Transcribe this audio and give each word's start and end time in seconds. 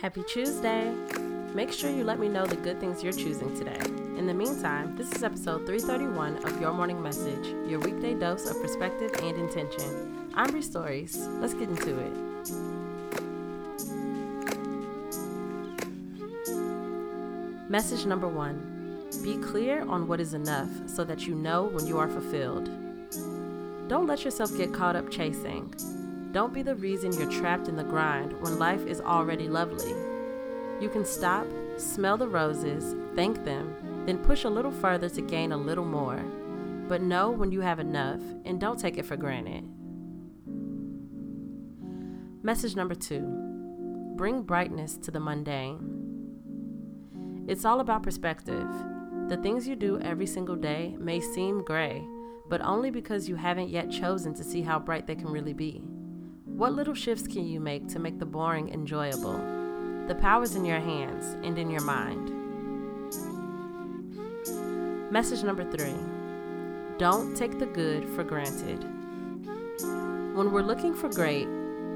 Happy 0.00 0.22
Tuesday! 0.22 0.94
Make 1.54 1.70
sure 1.70 1.90
you 1.90 2.04
let 2.04 2.18
me 2.18 2.26
know 2.26 2.46
the 2.46 2.56
good 2.56 2.80
things 2.80 3.02
you're 3.02 3.12
choosing 3.12 3.54
today. 3.54 3.78
In 4.16 4.26
the 4.26 4.32
meantime, 4.32 4.96
this 4.96 5.12
is 5.12 5.22
episode 5.22 5.66
331 5.66 6.36
of 6.46 6.58
Your 6.58 6.72
Morning 6.72 7.02
Message, 7.02 7.46
your 7.68 7.80
weekday 7.80 8.14
dose 8.14 8.48
of 8.48 8.62
perspective 8.62 9.10
and 9.22 9.36
intention. 9.36 10.26
I'm 10.32 10.52
Bree 10.52 10.62
Stories. 10.62 11.18
Let's 11.18 11.52
get 11.52 11.68
into 11.68 11.98
it. 11.98 12.12
Message 17.68 18.06
number 18.06 18.26
one 18.26 19.06
Be 19.22 19.36
clear 19.36 19.82
on 19.82 20.08
what 20.08 20.18
is 20.18 20.32
enough 20.32 20.70
so 20.86 21.04
that 21.04 21.26
you 21.26 21.34
know 21.34 21.64
when 21.64 21.86
you 21.86 21.98
are 21.98 22.08
fulfilled. 22.08 22.70
Don't 23.86 24.06
let 24.06 24.24
yourself 24.24 24.56
get 24.56 24.72
caught 24.72 24.96
up 24.96 25.10
chasing. 25.10 25.74
Don't 26.32 26.54
be 26.54 26.62
the 26.62 26.76
reason 26.76 27.12
you're 27.12 27.30
trapped 27.30 27.66
in 27.66 27.74
the 27.74 27.82
grind 27.82 28.40
when 28.40 28.58
life 28.58 28.86
is 28.86 29.00
already 29.00 29.48
lovely. 29.48 29.92
You 30.80 30.88
can 30.88 31.04
stop, 31.04 31.44
smell 31.76 32.16
the 32.16 32.28
roses, 32.28 32.94
thank 33.16 33.44
them, 33.44 34.04
then 34.06 34.18
push 34.18 34.44
a 34.44 34.48
little 34.48 34.70
further 34.70 35.08
to 35.08 35.22
gain 35.22 35.50
a 35.50 35.56
little 35.56 35.84
more. 35.84 36.22
But 36.86 37.02
know 37.02 37.30
when 37.30 37.50
you 37.50 37.62
have 37.62 37.80
enough 37.80 38.20
and 38.44 38.60
don't 38.60 38.78
take 38.78 38.96
it 38.96 39.06
for 39.06 39.16
granted. 39.16 39.64
Message 42.42 42.76
number 42.76 42.94
two 42.94 43.26
Bring 44.16 44.42
brightness 44.42 44.96
to 44.98 45.10
the 45.10 45.18
mundane. 45.18 45.96
It's 47.48 47.64
all 47.64 47.80
about 47.80 48.04
perspective. 48.04 48.68
The 49.28 49.38
things 49.38 49.66
you 49.66 49.74
do 49.74 49.98
every 50.00 50.26
single 50.26 50.56
day 50.56 50.94
may 50.98 51.20
seem 51.20 51.64
gray, 51.64 52.06
but 52.48 52.60
only 52.60 52.90
because 52.90 53.28
you 53.28 53.34
haven't 53.34 53.70
yet 53.70 53.90
chosen 53.90 54.32
to 54.34 54.44
see 54.44 54.62
how 54.62 54.78
bright 54.78 55.08
they 55.08 55.16
can 55.16 55.28
really 55.28 55.52
be. 55.52 55.82
What 56.60 56.74
little 56.74 56.92
shifts 56.92 57.26
can 57.26 57.48
you 57.48 57.58
make 57.58 57.88
to 57.88 57.98
make 57.98 58.18
the 58.18 58.26
boring 58.26 58.68
enjoyable? 58.68 59.38
The 60.06 60.14
power's 60.14 60.56
in 60.56 60.66
your 60.66 60.78
hands 60.78 61.24
and 61.42 61.58
in 61.58 61.70
your 61.70 61.80
mind. 61.80 62.28
Message 65.10 65.42
number 65.42 65.64
three 65.64 65.94
Don't 66.98 67.34
take 67.34 67.58
the 67.58 67.64
good 67.64 68.06
for 68.10 68.22
granted. 68.22 68.84
When 70.36 70.52
we're 70.52 70.60
looking 70.60 70.94
for 70.94 71.08
great, 71.08 71.48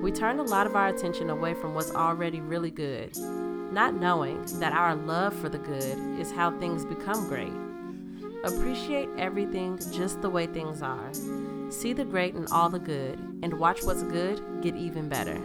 we 0.00 0.12
turn 0.12 0.38
a 0.38 0.44
lot 0.44 0.68
of 0.68 0.76
our 0.76 0.86
attention 0.86 1.30
away 1.30 1.54
from 1.54 1.74
what's 1.74 1.90
already 1.90 2.40
really 2.40 2.70
good, 2.70 3.18
not 3.18 3.94
knowing 3.94 4.44
that 4.60 4.72
our 4.72 4.94
love 4.94 5.34
for 5.34 5.48
the 5.48 5.58
good 5.58 6.20
is 6.20 6.30
how 6.30 6.56
things 6.60 6.84
become 6.84 7.26
great. 7.26 7.71
Appreciate 8.44 9.08
everything 9.18 9.78
just 9.92 10.20
the 10.20 10.28
way 10.28 10.46
things 10.46 10.82
are. 10.82 11.12
See 11.70 11.92
the 11.92 12.04
great 12.04 12.34
in 12.34 12.46
all 12.46 12.68
the 12.68 12.78
good, 12.78 13.18
and 13.42 13.54
watch 13.54 13.82
what's 13.82 14.02
good 14.02 14.42
get 14.62 14.74
even 14.74 15.08
better. 15.08 15.40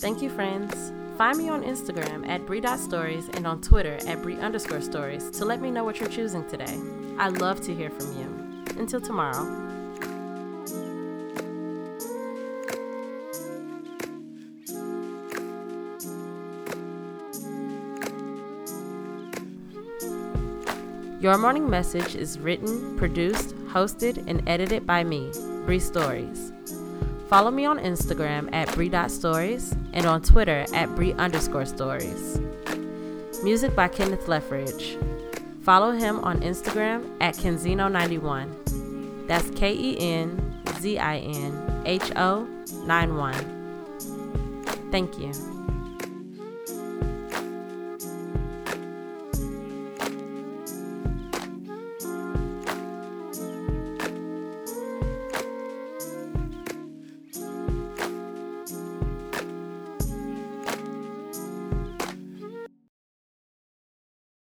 Thank 0.00 0.22
you, 0.22 0.30
friends. 0.30 0.92
Find 1.18 1.36
me 1.36 1.48
on 1.48 1.64
Instagram 1.64 2.28
at 2.28 2.46
Bree.stories 2.46 3.28
and 3.30 3.44
on 3.44 3.60
Twitter 3.60 3.98
at 4.06 4.22
Bree 4.22 4.36
underscore 4.36 4.80
stories 4.80 5.28
to 5.32 5.44
let 5.44 5.60
me 5.60 5.68
know 5.68 5.82
what 5.82 5.98
you're 5.98 6.08
choosing 6.08 6.48
today. 6.48 6.78
I 7.18 7.28
love 7.28 7.60
to 7.62 7.74
hear 7.74 7.90
from 7.90 8.16
you. 8.16 8.72
Until 8.78 9.00
tomorrow. 9.00 9.42
Your 21.20 21.36
Morning 21.36 21.68
Message 21.68 22.14
is 22.14 22.38
written, 22.38 22.96
produced, 22.96 23.56
hosted, 23.66 24.24
and 24.28 24.48
edited 24.48 24.86
by 24.86 25.02
me, 25.02 25.32
Bree 25.66 25.80
Stories. 25.80 26.52
Follow 27.28 27.50
me 27.50 27.66
on 27.66 27.78
Instagram 27.78 28.48
at 28.54 28.72
Bree.stories 28.74 29.76
and 29.92 30.06
on 30.06 30.22
Twitter 30.22 30.64
at 30.72 30.94
Bree 30.96 31.12
underscore 31.12 31.66
stories. 31.66 32.40
Music 33.42 33.76
by 33.76 33.86
Kenneth 33.86 34.26
Leffridge. 34.26 34.96
Follow 35.62 35.92
him 35.92 36.20
on 36.20 36.40
Instagram 36.40 37.06
at 37.20 37.34
Kenzinho91. 37.34 39.26
That's 39.26 39.50
K 39.50 39.74
E 39.74 39.98
N 40.00 40.62
Z 40.80 40.98
I 40.98 41.18
N 41.18 41.82
H 41.84 42.10
O 42.16 42.48
91. 42.86 43.34
Thank 44.90 45.18
you. 45.18 45.32